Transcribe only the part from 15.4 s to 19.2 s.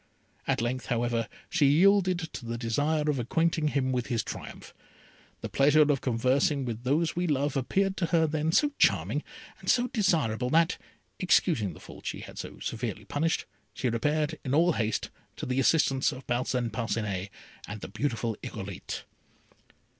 the assistance of Parcin Parcinet and the beautiful Irolite.